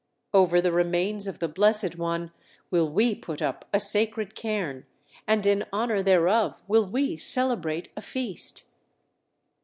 [0.33, 2.31] Over the remains of the Blessed One
[2.71, 4.87] will we put up a sacred cairn,
[5.27, 8.65] and in honor thereof will we celebrate a feast!"